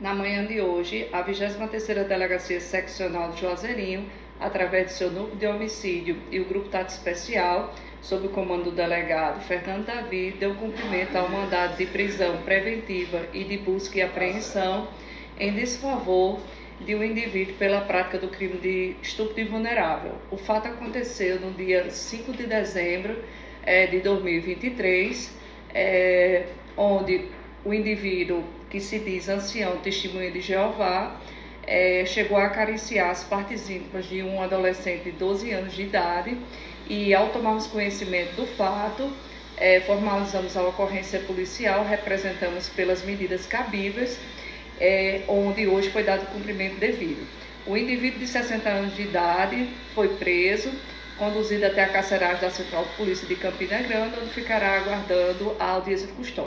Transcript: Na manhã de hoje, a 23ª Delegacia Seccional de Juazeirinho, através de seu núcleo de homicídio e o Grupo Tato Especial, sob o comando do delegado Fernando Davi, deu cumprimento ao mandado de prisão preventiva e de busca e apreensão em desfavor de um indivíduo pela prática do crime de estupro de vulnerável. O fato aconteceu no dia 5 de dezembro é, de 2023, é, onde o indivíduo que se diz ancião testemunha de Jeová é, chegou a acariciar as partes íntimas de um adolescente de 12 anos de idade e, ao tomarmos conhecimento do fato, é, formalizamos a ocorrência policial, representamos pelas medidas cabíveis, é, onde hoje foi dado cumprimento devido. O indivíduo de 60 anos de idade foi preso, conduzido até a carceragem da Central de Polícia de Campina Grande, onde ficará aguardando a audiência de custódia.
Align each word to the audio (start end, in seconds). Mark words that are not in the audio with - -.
Na 0.00 0.14
manhã 0.14 0.46
de 0.46 0.62
hoje, 0.62 1.06
a 1.12 1.22
23ª 1.22 2.04
Delegacia 2.04 2.58
Seccional 2.58 3.32
de 3.32 3.42
Juazeirinho, 3.42 4.06
através 4.40 4.86
de 4.86 4.92
seu 4.94 5.10
núcleo 5.10 5.36
de 5.36 5.46
homicídio 5.46 6.16
e 6.30 6.40
o 6.40 6.46
Grupo 6.46 6.70
Tato 6.70 6.88
Especial, 6.88 7.74
sob 8.00 8.26
o 8.26 8.30
comando 8.30 8.64
do 8.64 8.70
delegado 8.70 9.42
Fernando 9.42 9.84
Davi, 9.84 10.34
deu 10.40 10.54
cumprimento 10.54 11.14
ao 11.16 11.28
mandado 11.28 11.76
de 11.76 11.84
prisão 11.84 12.38
preventiva 12.46 13.26
e 13.34 13.44
de 13.44 13.58
busca 13.58 13.98
e 13.98 14.00
apreensão 14.00 14.88
em 15.38 15.52
desfavor 15.52 16.40
de 16.80 16.94
um 16.94 17.04
indivíduo 17.04 17.56
pela 17.56 17.82
prática 17.82 18.16
do 18.16 18.28
crime 18.28 18.56
de 18.56 18.96
estupro 19.02 19.34
de 19.34 19.44
vulnerável. 19.44 20.14
O 20.30 20.38
fato 20.38 20.66
aconteceu 20.66 21.38
no 21.40 21.50
dia 21.50 21.90
5 21.90 22.32
de 22.32 22.46
dezembro 22.46 23.22
é, 23.62 23.86
de 23.86 24.00
2023, 24.00 25.36
é, 25.74 26.46
onde 26.74 27.28
o 27.64 27.74
indivíduo 27.74 28.44
que 28.70 28.80
se 28.80 28.98
diz 28.98 29.28
ancião 29.28 29.76
testemunha 29.78 30.30
de 30.30 30.40
Jeová 30.40 31.20
é, 31.66 32.04
chegou 32.06 32.38
a 32.38 32.46
acariciar 32.46 33.10
as 33.10 33.24
partes 33.24 33.68
íntimas 33.68 34.06
de 34.06 34.22
um 34.22 34.42
adolescente 34.42 35.04
de 35.04 35.12
12 35.12 35.50
anos 35.52 35.74
de 35.74 35.82
idade 35.82 36.36
e, 36.88 37.14
ao 37.14 37.28
tomarmos 37.28 37.66
conhecimento 37.66 38.34
do 38.34 38.46
fato, 38.46 39.10
é, 39.56 39.80
formalizamos 39.80 40.56
a 40.56 40.62
ocorrência 40.62 41.20
policial, 41.20 41.84
representamos 41.84 42.68
pelas 42.70 43.04
medidas 43.04 43.46
cabíveis, 43.46 44.18
é, 44.80 45.22
onde 45.28 45.66
hoje 45.66 45.90
foi 45.90 46.02
dado 46.02 46.26
cumprimento 46.32 46.78
devido. 46.80 47.26
O 47.66 47.76
indivíduo 47.76 48.20
de 48.20 48.26
60 48.26 48.68
anos 48.68 48.96
de 48.96 49.02
idade 49.02 49.68
foi 49.94 50.08
preso, 50.16 50.72
conduzido 51.18 51.66
até 51.66 51.84
a 51.84 51.88
carceragem 51.90 52.40
da 52.40 52.50
Central 52.50 52.84
de 52.84 52.96
Polícia 52.96 53.28
de 53.28 53.36
Campina 53.36 53.76
Grande, 53.82 54.18
onde 54.18 54.30
ficará 54.30 54.78
aguardando 54.78 55.54
a 55.60 55.72
audiência 55.72 56.06
de 56.06 56.14
custódia. 56.14 56.30